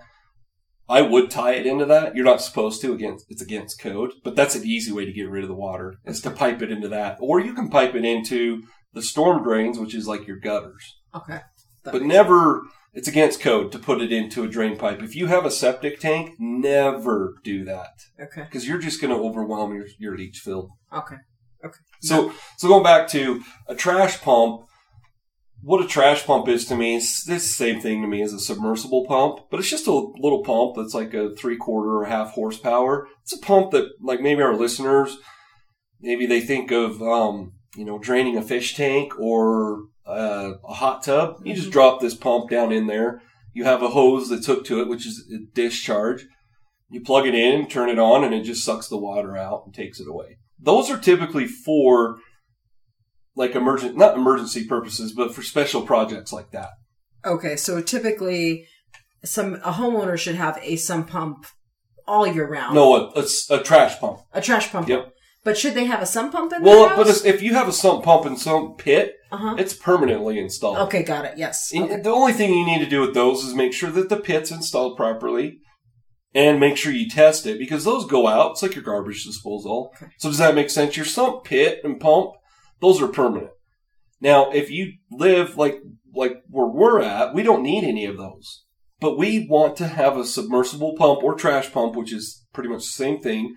I 0.90 1.02
would 1.02 1.32
tie 1.32 1.54
it 1.54 1.66
into 1.66 1.86
that. 1.86 2.16
You're 2.16 2.26
not 2.26 2.42
supposed 2.42 2.82
to 2.82 2.94
against 2.94 3.26
it's 3.30 3.42
against 3.42 3.80
code, 3.80 4.12
but 4.24 4.36
that's 4.36 4.56
an 4.56 4.66
easy 4.66 4.92
way 4.92 5.06
to 5.06 5.14
get 5.14 5.30
rid 5.30 5.44
of 5.44 5.50
the 5.50 5.56
water 5.56 5.96
is 6.06 6.22
to 6.22 6.32
pipe 6.32 6.62
it 6.62 6.72
into 6.72 6.90
that, 6.90 7.18
or 7.22 7.40
you 7.40 7.54
can 7.54 7.70
pipe 7.70 7.96
it 7.96 8.04
into 8.04 8.64
the 8.94 9.02
storm 9.02 9.44
drains, 9.44 9.80
which 9.80 9.96
is 9.96 10.08
like 10.08 10.28
your 10.28 10.38
gutters. 10.38 10.98
Okay. 11.16 11.40
But 11.84 12.04
never, 12.04 12.62
it's 12.94 13.08
against 13.08 13.40
code 13.40 13.72
to 13.72 13.80
put 13.80 14.02
it 14.02 14.12
into 14.12 14.44
a 14.44 14.48
drain 14.48 14.78
pipe. 14.78 15.02
If 15.02 15.16
you 15.16 15.28
have 15.28 15.46
a 15.46 15.52
septic 15.52 16.00
tank, 16.00 16.36
never 16.40 17.36
do 17.44 17.64
that. 17.66 17.92
Okay. 18.20 18.44
because 18.44 18.68
you're 18.68 18.80
just 18.80 19.02
going 19.02 19.16
to 19.16 19.22
overwhelm 19.22 19.74
your, 19.74 19.86
your 19.98 20.18
leach 20.18 20.40
field. 20.40 20.70
Okay. 20.94 21.16
Okay. 21.64 21.80
So, 22.02 22.34
so 22.58 22.68
going 22.68 22.84
back 22.84 23.08
to 23.10 23.44
a 23.68 23.76
trash 23.76 24.20
pump, 24.22 24.64
what 25.64 25.84
a 25.84 25.88
trash 25.88 26.26
pump 26.26 26.48
is 26.48 26.66
to 26.66 26.76
me 26.76 26.96
is 26.96 27.24
this 27.28 27.56
same 27.56 27.80
thing 27.80 28.02
to 28.02 28.08
me 28.08 28.22
as 28.24 28.34
a 28.34 28.40
submersible 28.40 29.06
pump, 29.06 29.46
but 29.52 29.60
it's 29.60 29.70
just 29.70 29.88
a 29.88 29.94
little 29.94 30.44
pump 30.44 30.76
that's 30.76 30.96
like 30.96 31.14
a 31.14 31.36
three 31.36 31.56
quarter 31.56 31.98
or 31.98 32.06
half 32.06 32.32
horsepower. 32.32 33.08
It's 33.22 33.34
a 33.34 33.40
pump 33.40 33.72
that, 33.72 33.90
like 34.02 34.22
maybe 34.22 34.42
our 34.42 34.56
listeners, 34.56 35.18
maybe 36.02 36.26
they 36.26 36.42
think 36.42 36.72
of, 36.72 37.02
um, 37.04 37.54
you 37.76 37.86
know, 37.86 38.00
draining 38.00 38.38
a 38.38 38.42
fish 38.42 38.76
tank 38.76 39.14
or 39.20 39.84
uh, 40.06 40.54
a 40.68 40.74
hot 40.74 41.04
tub. 41.04 41.42
You 41.46 41.54
just 41.54 41.70
Mhm. 41.70 41.74
drop 41.74 42.02
this 42.02 42.16
pump 42.16 42.50
down 42.50 42.72
in 42.72 42.88
there. 42.88 43.22
You 43.54 43.64
have 43.66 43.84
a 43.84 43.90
hose 43.90 44.30
that's 44.30 44.48
hooked 44.48 44.68
to 44.68 44.82
it, 44.82 44.88
which 44.88 45.06
is 45.06 45.30
a 45.34 45.46
discharge. 45.54 46.26
You 46.90 47.02
plug 47.02 47.26
it 47.28 47.36
in, 47.36 47.68
turn 47.68 47.90
it 47.90 48.00
on, 48.00 48.24
and 48.24 48.34
it 48.34 48.44
just 48.44 48.64
sucks 48.64 48.88
the 48.88 48.98
water 48.98 49.38
out 49.38 49.64
and 49.66 49.74
takes 49.74 50.00
it 50.00 50.08
away. 50.08 50.38
Those 50.60 50.90
are 50.90 50.98
typically 50.98 51.48
for 51.48 52.18
like 53.36 53.56
emergent, 53.56 53.96
not 53.98 54.16
emergency 54.18 54.66
purposes, 54.66 55.14
but 55.14 55.34
for 55.34 55.42
special 55.42 55.82
projects 55.84 56.34
like 56.34 56.52
that. 56.52 56.70
Okay. 57.26 57.56
So 57.56 57.82
typically, 57.82 58.66
some 59.24 59.56
a 59.64 59.72
homeowner 59.72 60.18
should 60.18 60.36
have 60.36 60.60
a 60.62 60.76
sump 60.76 61.10
pump 61.10 61.46
all 62.08 62.28
year 62.28 62.48
round. 62.50 62.76
No, 62.76 63.12
a 63.16 63.60
trash 63.64 64.00
pump. 64.00 64.20
a 64.34 64.42
trash 64.42 64.70
pump. 64.72 64.90
Yep. 64.90 65.14
But 65.44 65.58
should 65.58 65.74
they 65.74 65.86
have 65.86 66.02
a 66.02 66.06
sump 66.06 66.34
pump 66.34 66.54
in 66.54 66.62
Well, 66.62 66.88
their 66.88 66.98
but 66.98 67.08
house? 67.08 67.22
it's- 67.22 67.36
if 67.36 67.42
you 67.42 67.54
have 67.56 67.68
a 67.68 67.74
sump 67.74 68.04
pump 68.04 68.26
in 68.28 68.38
sump 68.38 68.78
pit, 68.78 69.16
uh 69.32 69.38
huh. 69.38 69.56
it's 69.58 69.74
permanently 69.74 70.38
installed. 70.40 70.78
Okay, 70.80 71.04
got 71.04 71.26
it. 71.26 71.38
Yes. 71.38 71.72
And 71.74 71.86
Okay. 71.86 72.02
The 72.02 72.10
only 72.12 72.34
thing 72.34 72.54
you 72.54 72.66
need 72.66 72.80
to 72.84 72.90
do 72.90 73.02
with 73.02 73.14
those 73.14 73.44
is 73.44 73.54
make 73.56 73.74
sure 73.74 73.90
that 73.92 74.10
the 74.10 74.18
pit's 74.18 74.52
installed 74.52 74.98
properly 74.98 75.60
and 76.36 76.60
make 76.60 76.78
sure 76.78 76.92
you 76.94 77.10
test 77.10 77.46
it 77.48 77.58
because 77.58 77.84
those 77.86 78.06
go 78.06 78.28
out. 78.28 78.52
It's 78.52 78.62
like 78.62 78.76
your 78.76 78.84
garbage 78.84 79.24
disposal. 79.26 79.92
Okay. 79.96 80.12
So 80.18 80.30
does 80.30 80.38
that 80.38 80.54
make 80.56 80.70
sense? 80.70 80.96
Your 80.96 81.06
sump 81.06 81.44
pit 81.44 81.80
and 81.84 82.00
pump, 82.00 82.32
those 82.80 83.02
are 83.02 83.08
permanent. 83.08 83.52
Now, 84.20 84.52
if 84.52 84.70
you 84.70 84.94
live 85.12 85.58
like, 85.58 85.80
like 86.14 86.44
where 86.50 86.68
we're 86.68 87.02
at, 87.02 87.34
we 87.34 87.42
don't 87.42 87.64
need 87.64 87.84
any 87.84 88.06
of 88.06 88.18
those, 88.18 88.64
but 89.00 89.18
we 89.18 89.48
want 89.50 89.76
to 89.78 89.88
have 89.88 90.18
a 90.18 90.26
submersible 90.26 90.94
pump 90.98 91.24
or 91.24 91.34
trash 91.34 91.72
pump, 91.72 91.96
which 91.96 92.14
is 92.14 92.46
pretty 92.54 92.70
much 92.70 92.82
the 92.84 92.90
same 93.04 93.20
thing. 93.20 93.56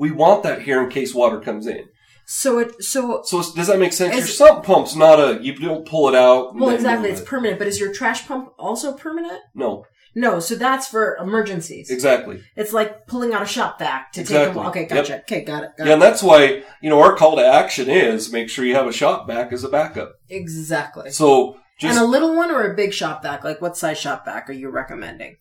We 0.00 0.10
want 0.10 0.42
that 0.42 0.62
here 0.62 0.82
in 0.82 0.88
case 0.90 1.14
water 1.14 1.38
comes 1.40 1.66
in. 1.66 1.84
So 2.26 2.58
it 2.60 2.82
so 2.82 3.22
So 3.24 3.42
does 3.54 3.66
that 3.66 3.78
make 3.78 3.92
sense? 3.92 4.16
Your 4.16 4.26
sump 4.26 4.64
pump's 4.64 4.94
not 4.96 5.18
a, 5.18 5.42
you 5.42 5.52
don't 5.54 5.86
pull 5.86 6.08
it 6.08 6.14
out. 6.14 6.54
well 6.56 6.70
exactly 6.70 7.10
it's 7.10 7.20
it. 7.20 7.26
permanent. 7.26 7.58
But 7.58 7.68
is 7.68 7.78
your 7.78 7.92
trash 7.92 8.26
pump 8.26 8.50
also 8.58 8.92
permanent? 8.94 9.40
no, 9.54 9.84
No. 10.14 10.40
So 10.40 10.54
that's 10.54 10.86
for 10.88 11.16
emergencies. 11.16 11.90
exactly. 11.90 12.40
It's 12.56 12.72
like 12.72 13.06
pulling 13.08 13.34
out 13.34 13.42
a 13.42 13.46
shop 13.46 13.78
vac 13.80 14.12
to 14.12 14.20
take 14.20 14.30
Exactly. 14.30 14.54
them. 14.62 14.66
Okay, 14.70 14.80
Yep. 14.82 14.88
gotcha. 14.90 15.18
Okay, 15.20 15.42
got 15.44 15.64
it. 15.64 15.70
Got 15.76 15.84
Yeah, 15.86 15.90
it. 15.90 15.94
and 15.94 16.02
that's 16.02 16.22
why, 16.22 16.62
you 16.80 16.88
know, 16.90 17.00
our 17.02 17.14
call 17.16 17.36
to 17.36 17.44
action 17.44 17.90
is 17.90 18.32
make 18.32 18.48
sure 18.48 18.64
you 18.64 18.74
have 18.76 18.86
a 18.86 18.92
shop 18.92 19.26
vac 19.26 19.52
as 19.52 19.64
a 19.64 19.68
backup. 19.68 20.12
Exactly. 20.28 21.10
So 21.10 21.56
just, 21.80 21.96
and 21.98 22.04
a 22.04 22.08
little 22.08 22.34
one 22.36 22.50
or 22.50 22.62
a 22.62 22.74
big 22.74 22.92
shop 22.94 23.22
vac? 23.22 23.42
Like 23.44 23.60
what 23.60 23.76
size 23.76 23.98
shop 23.98 24.24
vac 24.24 24.48
are 24.48 24.52
you 24.62 24.68
recommending? 24.70 25.36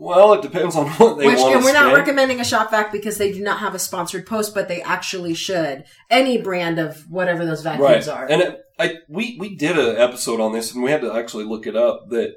Well, 0.00 0.32
it 0.34 0.42
depends 0.42 0.76
on 0.76 0.86
what 0.90 1.18
they 1.18 1.26
Which, 1.26 1.38
want 1.38 1.56
and 1.56 1.64
we're 1.64 1.72
not 1.72 1.86
spend. 1.86 1.96
recommending 1.96 2.40
a 2.40 2.44
shop 2.44 2.70
vac 2.70 2.92
because 2.92 3.18
they 3.18 3.32
do 3.32 3.42
not 3.42 3.58
have 3.58 3.74
a 3.74 3.80
sponsored 3.80 4.26
post, 4.26 4.54
but 4.54 4.68
they 4.68 4.80
actually 4.80 5.34
should. 5.34 5.84
Any 6.08 6.40
brand 6.40 6.78
of 6.78 6.98
whatever 7.10 7.44
those 7.44 7.62
vacuums 7.62 8.06
right. 8.06 8.16
are. 8.16 8.30
And 8.30 8.40
it, 8.40 8.60
I, 8.78 8.94
we, 9.08 9.36
we 9.40 9.56
did 9.56 9.76
an 9.76 9.96
episode 9.96 10.40
on 10.40 10.52
this 10.52 10.72
and 10.72 10.84
we 10.84 10.92
had 10.92 11.00
to 11.00 11.12
actually 11.12 11.44
look 11.44 11.66
it 11.66 11.74
up 11.74 12.10
that 12.10 12.34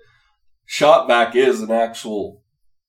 shop 0.66 1.08
vac 1.08 1.36
is 1.36 1.62
an 1.62 1.70
actual 1.70 2.42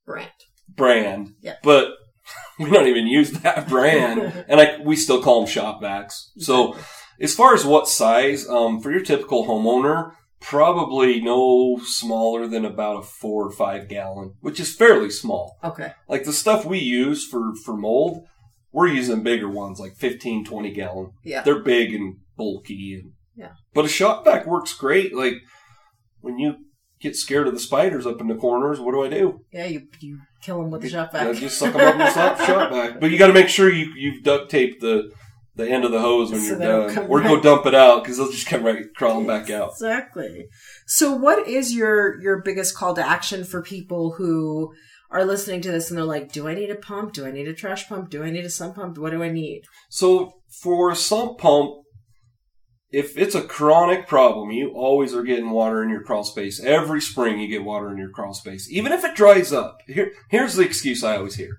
brand. 0.07 0.31
brand, 0.75 1.35
Yeah. 1.43 1.57
but 1.63 1.91
we 2.59 2.71
don't 2.71 2.87
even 2.89 3.07
use 3.07 3.31
that 3.43 3.69
brand. 3.69 4.21
and 4.49 4.59
I, 4.59 4.79
we 4.83 4.97
still 4.97 5.23
call 5.23 5.41
them 5.41 5.51
shop 5.51 5.83
vacs. 5.83 6.15
So 6.39 6.77
as 7.21 7.35
far 7.35 7.53
as 7.53 7.67
what 7.67 7.89
size, 7.89 8.49
um, 8.49 8.81
for 8.81 8.91
your 8.91 9.03
typical 9.03 9.47
homeowner, 9.47 10.13
probably 10.43 11.21
no 11.21 11.79
smaller 11.85 12.47
than 12.47 12.65
about 12.65 12.99
a 12.99 13.03
four 13.03 13.47
or 13.47 13.51
five 13.51 13.89
gallon, 13.89 14.35
which 14.41 14.61
is 14.61 14.75
fairly 14.75 15.11
small. 15.11 15.57
Okay. 15.63 15.93
Like 16.09 16.25
the 16.25 16.33
stuff 16.33 16.65
we 16.65 16.79
use 16.79 17.27
for, 17.27 17.53
for 17.65 17.77
mold, 17.77 18.25
we're 18.73 18.89
using 18.89 19.23
bigger 19.23 19.49
ones, 19.49 19.79
like 19.79 19.97
15, 19.97 20.45
20 20.45 20.73
gallon. 20.73 21.13
Yeah. 21.25 21.43
They're 21.43 21.63
big 21.63 21.95
and 21.95 22.17
bulky. 22.37 23.01
And, 23.01 23.13
Yeah. 23.37 23.53
But 23.73 23.85
a 23.85 23.89
shop 23.89 24.25
vac 24.25 24.47
works 24.47 24.75
great. 24.75 25.15
Like 25.15 25.35
when 26.21 26.39
you 26.39 26.57
get 27.01 27.17
scared 27.17 27.47
of 27.47 27.55
the 27.55 27.61
spiders 27.61 28.07
up 28.07 28.21
in 28.21 28.29
the 28.29 28.35
corners, 28.35 28.81
what 28.81 28.93
do 28.93 29.03
I 29.03 29.09
do? 29.09 29.41
Yeah, 29.53 29.67
you 29.67 29.89
you 30.01 30.21
kill 30.43 30.59
them 30.59 30.71
with 30.71 30.83
the 30.83 30.89
shop 30.89 31.13
vac. 31.13 31.37
just 31.37 31.59
suck 31.59 31.73
them 31.73 31.83
up 31.83 31.93
in 31.95 31.99
the 31.99 32.11
shop, 32.13 32.39
shop 32.41 32.71
vac. 32.71 33.01
But 33.01 33.11
you 33.11 33.19
got 33.19 33.29
to 33.29 33.33
make 33.33 33.49
sure 33.49 33.71
you, 33.71 33.93
you've 33.97 34.23
duct 34.23 34.51
taped 34.51 34.81
the, 34.81 35.11
the 35.55 35.69
end 35.69 35.85
of 35.85 35.93
the 35.93 36.01
hose 36.01 36.31
when 36.31 36.41
So 36.41 36.47
you're 36.47 36.59
done. 36.59 37.09
Or 37.11 37.21
go 37.23 37.35
back. 37.35 37.43
dump 37.43 37.67
it 37.67 37.75
out 37.75 38.03
because 38.03 38.17
they'll 38.17 38.31
just 38.31 38.47
come 38.47 38.65
right 38.65 38.85
crawling 38.97 39.27
back 39.27 39.51
out. 39.51 39.71
Exactly. 39.73 40.47
So 40.87 41.13
what 41.13 41.47
is 41.47 41.75
your 41.75 42.21
your 42.21 42.43
biggest 42.43 42.77
call 42.77 42.95
to 42.95 43.07
action 43.07 43.45
for 43.45 43.63
people 43.63 44.13
who 44.13 44.73
are 45.11 45.25
listening 45.25 45.61
to 45.61 45.71
this 45.71 45.91
and 45.91 45.99
they're 45.99 46.05
like, 46.05 46.33
do 46.33 46.49
I 46.49 46.55
need 46.55 46.71
a 46.71 46.75
pump? 46.75 47.13
Do 47.13 47.27
I 47.27 47.31
need 47.31 47.47
a 47.49 47.53
trash 47.55 47.87
pump? 47.89 48.09
Do 48.09 48.23
I 48.23 48.31
need 48.31 48.45
a 48.47 48.51
sump 48.51 48.77
pump? 48.77 48.97
What 48.97 49.11
do 49.11 49.23
I 49.23 49.31
need? 49.31 49.63
So 49.91 50.33
for 50.63 50.91
a 50.91 50.97
sump 50.97 51.39
pump, 51.39 51.75
if 52.91 53.17
it's 53.17 53.35
a 53.35 53.43
chronic 53.43 54.07
problem, 54.07 54.51
you 54.51 54.71
always 54.75 55.15
are 55.15 55.23
getting 55.23 55.51
water 55.51 55.83
in 55.83 55.89
your 55.91 56.03
crawl 56.03 56.25
space. 56.25 56.63
Every 56.63 57.01
spring 57.01 57.41
you 57.41 57.49
get 57.49 57.65
water 57.65 57.91
in 57.91 57.99
your 57.99 58.11
crawl 58.11 58.35
space. 58.35 58.69
Even 58.71 58.93
if 58.93 59.03
it 59.05 59.15
dries 59.15 59.53
up. 59.53 59.79
Here, 59.87 60.13
here's 60.31 60.55
the 60.57 60.63
excuse 60.65 61.03
I 61.03 61.17
always 61.17 61.37
hear. 61.37 61.57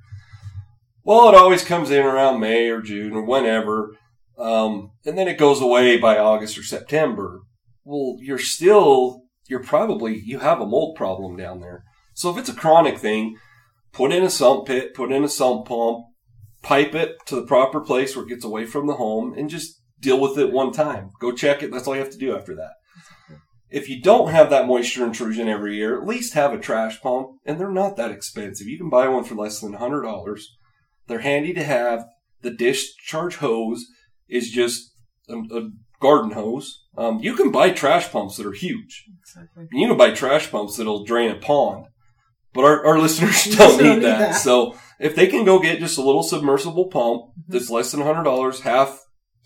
Well, 1.03 1.29
it 1.29 1.35
always 1.35 1.65
comes 1.65 1.91
in 1.91 2.05
around 2.05 2.39
May 2.39 2.69
or 2.69 2.81
June 2.81 3.13
or 3.13 3.23
whenever. 3.23 3.97
Um, 4.37 4.91
and 5.05 5.17
then 5.17 5.27
it 5.27 5.37
goes 5.37 5.61
away 5.61 5.97
by 5.97 6.17
August 6.17 6.57
or 6.57 6.63
September. 6.63 7.41
Well, 7.83 8.17
you're 8.19 8.39
still, 8.39 9.23
you're 9.47 9.63
probably, 9.63 10.17
you 10.17 10.39
have 10.39 10.61
a 10.61 10.65
mold 10.65 10.95
problem 10.95 11.35
down 11.35 11.59
there. 11.59 11.83
So 12.13 12.29
if 12.29 12.37
it's 12.37 12.49
a 12.49 12.55
chronic 12.55 12.97
thing, 12.97 13.37
put 13.91 14.11
in 14.11 14.23
a 14.23 14.29
sump 14.29 14.67
pit, 14.67 14.93
put 14.93 15.11
in 15.11 15.23
a 15.23 15.29
sump 15.29 15.67
pump, 15.67 16.05
pipe 16.61 16.95
it 16.95 17.17
to 17.25 17.35
the 17.35 17.45
proper 17.45 17.81
place 17.81 18.15
where 18.15 18.25
it 18.25 18.29
gets 18.29 18.45
away 18.45 18.65
from 18.65 18.87
the 18.87 18.95
home 18.95 19.33
and 19.37 19.49
just 19.49 19.81
deal 19.99 20.19
with 20.19 20.37
it 20.37 20.51
one 20.51 20.71
time. 20.71 21.11
Go 21.19 21.31
check 21.31 21.61
it. 21.61 21.71
That's 21.71 21.87
all 21.87 21.95
you 21.95 22.01
have 22.01 22.11
to 22.11 22.17
do 22.17 22.35
after 22.35 22.55
that. 22.55 22.73
If 23.69 23.89
you 23.89 24.01
don't 24.01 24.29
have 24.29 24.51
that 24.51 24.67
moisture 24.67 25.03
intrusion 25.03 25.49
every 25.49 25.75
year, 25.75 25.99
at 25.99 26.07
least 26.07 26.35
have 26.35 26.53
a 26.53 26.59
trash 26.59 27.01
pump 27.01 27.29
and 27.45 27.59
they're 27.59 27.71
not 27.71 27.97
that 27.97 28.11
expensive. 28.11 28.67
You 28.67 28.77
can 28.77 28.89
buy 28.89 29.07
one 29.07 29.23
for 29.23 29.35
less 29.35 29.59
than 29.59 29.73
$100. 29.73 30.39
They're 31.07 31.19
handy 31.19 31.53
to 31.53 31.63
have. 31.63 32.05
The 32.41 32.51
discharge 32.51 33.37
hose 33.37 33.85
is 34.27 34.49
just 34.51 34.91
a, 35.29 35.35
a 35.35 35.69
garden 36.01 36.31
hose. 36.31 36.83
Um, 36.97 37.19
you 37.19 37.35
can 37.35 37.51
buy 37.51 37.71
trash 37.71 38.11
pumps 38.11 38.37
that 38.37 38.45
are 38.45 38.51
huge. 38.53 39.05
Exactly. 39.21 39.67
You 39.71 39.87
can 39.87 39.97
buy 39.97 40.11
trash 40.11 40.51
pumps 40.51 40.77
that'll 40.77 41.05
drain 41.05 41.31
a 41.31 41.35
pond. 41.35 41.85
But 42.53 42.65
our, 42.65 42.85
our 42.85 42.99
listeners 43.05 43.43
don't 43.55 43.81
need, 43.81 43.89
need 43.95 44.03
that. 44.03 44.19
that. 44.19 44.31
So 44.33 44.77
if 44.99 45.15
they 45.15 45.27
can 45.27 45.45
go 45.45 45.59
get 45.59 45.79
just 45.79 45.97
a 45.97 46.01
little 46.03 46.23
submersible 46.23 46.87
pump 46.87 47.23
Mm-hmm. 47.33 47.51
that's 47.53 47.69
less 47.69 47.91
than 47.91 48.01
$100, 48.01 48.59
half 48.61 48.99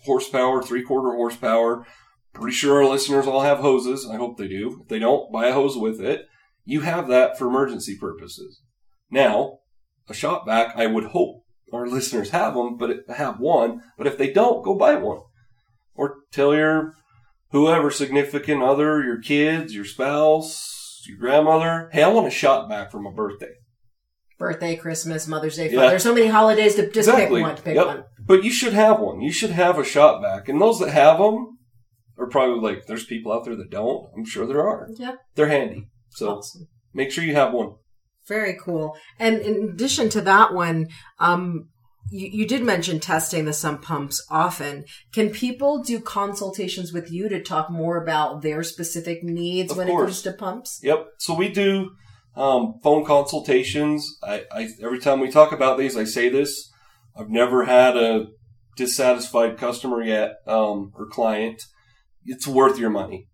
horsepower, 0.04 0.62
three 0.62 0.82
quarter 0.82 1.14
horsepower, 1.16 1.86
pretty 2.34 2.54
sure 2.54 2.82
our 2.82 2.88
listeners 2.90 3.26
all 3.26 3.40
have 3.42 3.58
hoses. 3.58 4.06
I 4.08 4.16
hope 4.16 4.36
they 4.38 4.48
do. 4.48 4.80
If 4.82 4.88
they 4.88 4.98
don't, 4.98 5.32
buy 5.32 5.46
a 5.46 5.52
hose 5.54 5.76
with 5.76 6.00
it. 6.00 6.26
You 6.64 6.82
have 6.82 7.08
that 7.08 7.38
for 7.38 7.46
emergency 7.48 7.96
purposes. 7.98 8.60
Now, 9.10 9.60
a 10.08 10.14
shop 10.14 10.44
vac, 10.46 10.76
I 10.76 10.86
would 10.86 11.04
hope 11.06 11.44
our 11.72 11.86
listeners 11.86 12.30
have 12.30 12.54
them, 12.54 12.76
but 12.76 12.90
it- 12.90 13.10
have 13.10 13.38
one. 13.40 13.82
But 13.96 14.06
if 14.06 14.16
they 14.18 14.32
don't, 14.32 14.64
go 14.64 14.74
buy 14.74 14.94
one. 14.96 15.20
Or 15.94 16.16
tell 16.32 16.54
your 16.54 16.94
whoever, 17.50 17.90
significant 17.90 18.62
other, 18.62 19.02
your 19.02 19.20
kids, 19.20 19.74
your 19.74 19.84
spouse, 19.84 21.02
your 21.06 21.18
grandmother, 21.18 21.88
hey, 21.92 22.02
I 22.02 22.08
want 22.08 22.26
a 22.26 22.30
shop 22.30 22.68
vac 22.68 22.90
for 22.90 23.00
my 23.00 23.10
birthday. 23.10 23.52
Birthday, 24.38 24.76
Christmas, 24.76 25.26
Mother's 25.26 25.56
Day. 25.56 25.70
Yeah. 25.70 25.88
There's 25.88 26.02
so 26.04 26.14
many 26.14 26.28
holidays 26.28 26.76
to 26.76 26.82
just 26.90 27.08
Exactly. 27.08 27.40
pick 27.40 27.46
one. 27.48 27.56
Pick 27.56 27.74
Yep. 27.74 27.86
one. 27.86 28.04
But 28.24 28.44
you 28.44 28.50
should 28.52 28.72
have 28.72 29.00
one. 29.00 29.20
You 29.20 29.32
should 29.32 29.50
have 29.50 29.78
a 29.78 29.84
shop 29.84 30.22
vac, 30.22 30.48
And 30.48 30.60
those 30.60 30.78
that 30.78 30.90
have 30.90 31.18
them 31.18 31.58
are 32.18 32.28
probably 32.28 32.60
like, 32.60 32.86
there's 32.86 33.04
people 33.04 33.32
out 33.32 33.44
there 33.44 33.56
that 33.56 33.70
don't. 33.70 34.06
I'm 34.16 34.24
sure 34.24 34.46
there 34.46 34.60
are. 34.66 34.86
Yeah. 34.96 35.16
They're 35.34 35.48
handy. 35.48 35.88
So 36.10 36.36
Awesome. 36.36 36.68
make 36.94 37.10
sure 37.10 37.24
you 37.24 37.34
have 37.34 37.52
one. 37.52 37.74
Very 38.28 38.56
cool. 38.60 38.96
And 39.18 39.40
in 39.40 39.70
addition 39.70 40.08
to 40.10 40.20
that 40.22 40.52
one, 40.52 40.88
um, 41.18 41.68
you, 42.10 42.28
you 42.32 42.46
did 42.46 42.62
mention 42.62 43.00
testing 43.00 43.44
the 43.44 43.52
sump 43.52 43.82
pumps 43.82 44.24
often. 44.30 44.84
Can 45.12 45.30
people 45.30 45.82
do 45.82 46.00
consultations 46.00 46.92
with 46.92 47.10
you 47.10 47.28
to 47.28 47.42
talk 47.42 47.70
more 47.70 48.02
about 48.02 48.42
their 48.42 48.62
specific 48.62 49.22
needs 49.22 49.72
Of 49.72 49.78
when 49.78 49.88
it 49.88 49.92
comes 49.92 50.22
to 50.22 50.32
pumps? 50.32 50.80
Yep. 50.82 51.06
So 51.18 51.34
we 51.34 51.48
do 51.48 51.90
um, 52.36 52.74
phone 52.82 53.04
consultations. 53.04 54.18
I, 54.22 54.44
I 54.52 54.68
every 54.82 55.00
time 55.00 55.20
we 55.20 55.30
talk 55.30 55.52
about 55.52 55.78
these, 55.78 55.96
I 55.96 56.04
say 56.04 56.28
this. 56.28 56.70
I've 57.16 57.30
never 57.30 57.64
had 57.64 57.96
a 57.96 58.26
dissatisfied 58.76 59.58
customer 59.58 60.02
yet 60.02 60.36
um, 60.46 60.92
or 60.94 61.08
client. 61.08 61.62
It's 62.24 62.46
worth 62.46 62.78
your 62.78 62.90
money. 62.90 63.26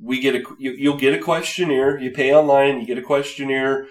We 0.00 0.20
get 0.20 0.34
a 0.34 0.42
you, 0.58 0.72
you'll 0.72 0.98
get 0.98 1.14
a 1.14 1.18
questionnaire. 1.18 1.98
You 1.98 2.10
pay 2.10 2.34
online. 2.34 2.80
You 2.80 2.86
get 2.86 2.98
a 2.98 3.02
questionnaire. 3.02 3.86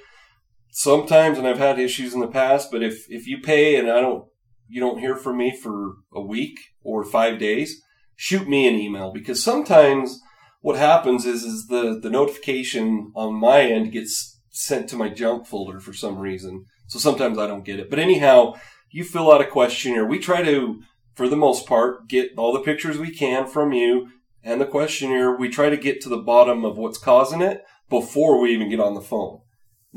Sometimes, 0.80 1.40
and 1.40 1.48
I've 1.48 1.58
had 1.58 1.80
issues 1.80 2.14
in 2.14 2.20
the 2.20 2.28
past, 2.28 2.70
but 2.70 2.84
if 2.84 3.08
if 3.10 3.26
you 3.26 3.40
pay 3.42 3.78
and 3.78 3.90
I 3.90 4.00
don't, 4.00 4.26
you 4.68 4.80
don't 4.80 5.00
hear 5.00 5.16
from 5.16 5.38
me 5.38 5.52
for 5.52 5.96
a 6.14 6.22
week 6.22 6.60
or 6.84 7.04
five 7.04 7.40
days, 7.40 7.82
shoot 8.16 8.48
me 8.48 8.68
an 8.68 8.76
email 8.76 9.12
because 9.12 9.44
sometimes 9.44 10.22
what 10.62 10.78
happens 10.78 11.26
is 11.26 11.44
is 11.44 11.66
the 11.66 12.00
the 12.00 12.12
notification 12.12 13.12
on 13.16 13.34
my 13.34 13.62
end 13.62 13.92
gets 13.92 14.40
sent 14.52 14.88
to 14.90 14.96
my 14.96 15.10
junk 15.10 15.48
folder 15.48 15.80
for 15.80 15.94
some 15.94 16.20
reason. 16.20 16.66
So 16.86 17.00
sometimes 17.00 17.40
I 17.40 17.48
don't 17.48 17.66
get 17.66 17.80
it. 17.80 17.90
But 17.90 17.98
anyhow, 17.98 18.54
you 18.92 19.04
fill 19.04 19.32
out 19.32 19.42
a 19.42 19.46
questionnaire. 19.48 20.06
We 20.06 20.20
try 20.20 20.44
to, 20.44 20.84
for 21.16 21.28
the 21.28 21.36
most 21.36 21.66
part, 21.66 22.08
get 22.08 22.34
all 22.38 22.54
the 22.54 22.60
pictures 22.60 23.00
we 23.00 23.10
can 23.10 23.48
from 23.48 23.74
you 23.74 24.10
and 24.44 24.62
the 24.62 24.68
questionnaire. 24.68 25.36
We 25.36 25.50
try 25.50 25.72
to 25.72 25.76
get 25.78 26.02
to 26.02 26.10
the 26.10 26.18
bottom 26.18 26.64
of 26.64 26.78
what's 26.78 27.00
causing 27.00 27.42
it 27.42 27.64
before 27.90 28.40
we 28.40 28.54
even 28.54 28.70
get 28.70 28.80
on 28.80 28.94
the 28.94 29.02
phone. 29.02 29.42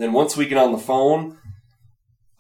Then 0.00 0.14
once 0.14 0.34
we 0.34 0.46
get 0.46 0.56
on 0.56 0.72
the 0.72 0.78
phone, 0.78 1.36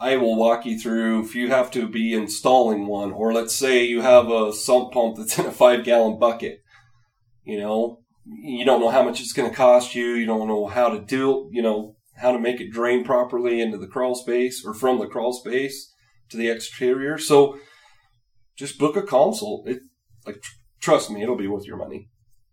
I 0.00 0.16
will 0.16 0.34
walk 0.34 0.64
you 0.64 0.78
through 0.78 1.24
if 1.24 1.34
you 1.34 1.50
have 1.50 1.70
to 1.72 1.86
be 1.86 2.14
installing 2.14 2.86
one, 2.86 3.12
or 3.12 3.34
let's 3.34 3.54
say 3.54 3.84
you 3.84 4.00
have 4.00 4.30
a 4.30 4.54
sump 4.54 4.92
pump 4.92 5.18
that's 5.18 5.38
in 5.38 5.44
a 5.44 5.52
five 5.52 5.84
gallon 5.84 6.18
bucket. 6.18 6.62
You 7.44 7.58
know, 7.58 8.00
you 8.24 8.64
don't 8.64 8.80
know 8.80 8.88
how 8.88 9.02
much 9.02 9.20
it's 9.20 9.34
going 9.34 9.50
to 9.50 9.54
cost 9.54 9.94
you. 9.94 10.14
You 10.14 10.24
don't 10.24 10.48
know 10.48 10.68
how 10.68 10.88
to 10.88 11.00
do, 11.00 11.50
you 11.52 11.60
know, 11.60 11.96
how 12.16 12.32
to 12.32 12.38
make 12.38 12.62
it 12.62 12.72
drain 12.72 13.04
properly 13.04 13.60
into 13.60 13.76
the 13.76 13.86
crawl 13.86 14.14
space 14.14 14.64
or 14.64 14.72
from 14.72 14.98
the 14.98 15.06
crawl 15.06 15.34
space 15.34 15.92
to 16.30 16.38
the 16.38 16.48
exterior. 16.48 17.18
So 17.18 17.58
just 18.56 18.78
book 18.78 18.96
a 18.96 19.02
consult. 19.02 19.68
It 19.68 19.82
like 20.24 20.40
tr- 20.40 20.54
trust 20.80 21.10
me, 21.10 21.22
it'll 21.22 21.36
be 21.36 21.46
worth 21.46 21.66
your 21.66 21.76
money. 21.76 22.08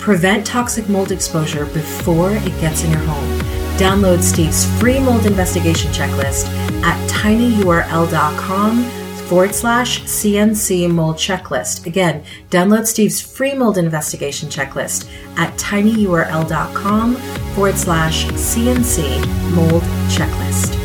Prevent 0.00 0.44
toxic 0.46 0.88
mold 0.88 1.12
exposure 1.12 1.66
before 1.66 2.32
it 2.32 2.60
gets 2.60 2.82
in 2.84 2.90
your 2.90 3.00
home. 3.00 3.38
Download 3.78 4.22
Steve's 4.22 4.64
free 4.80 4.98
mold 4.98 5.26
investigation 5.26 5.92
checklist 5.92 6.46
at 6.82 7.10
tinyurl.com 7.10 8.84
forward 9.28 9.54
slash 9.54 10.02
CNC 10.02 10.90
mold 10.90 11.16
checklist. 11.16 11.86
Again, 11.86 12.24
download 12.50 12.86
Steve's 12.86 13.20
free 13.20 13.54
mold 13.54 13.78
investigation 13.78 14.48
checklist 14.48 15.10
at 15.36 15.56
tinyurl.com 15.58 17.16
forward 17.54 17.76
slash 17.76 18.26
CNC 18.26 19.54
mold 19.54 19.82
checklist. 20.08 20.77